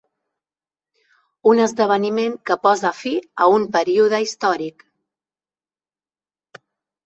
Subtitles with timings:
[1.51, 3.13] Un esdeveniment que posa fi
[3.47, 4.87] a un període històric.